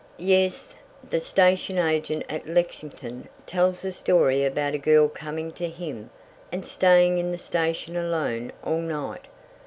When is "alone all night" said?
7.95-9.27